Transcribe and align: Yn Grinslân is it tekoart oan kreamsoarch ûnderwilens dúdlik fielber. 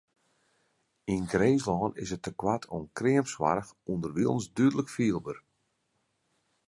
Yn 1.13 1.23
Grinslân 1.31 1.91
is 2.03 2.09
it 2.15 2.23
tekoart 2.25 2.63
oan 2.73 2.85
kreamsoarch 2.97 3.69
ûnderwilens 3.91 4.45
dúdlik 4.55 4.89
fielber. 4.95 5.37